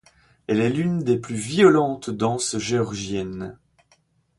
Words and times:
Elle 0.47 0.61
est 0.61 0.71
l’une 0.71 1.03
des 1.03 1.19
plus 1.19 1.35
violentes 1.35 2.09
danses 2.09 2.57
géorgiennes. 2.57 3.59